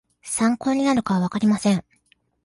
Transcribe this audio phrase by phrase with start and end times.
[0.23, 1.85] 参考になるかはわかりません